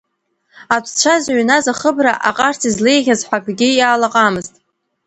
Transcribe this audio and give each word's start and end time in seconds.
Атәцәа 0.75 1.13
зыҩназ 1.23 1.65
ахыбра, 1.71 2.13
аҟарс 2.29 2.61
излеиӷьыз 2.69 3.21
ҳәа 3.27 3.37
акгьы 3.41 3.69
иалаҟамызт. 3.73 4.53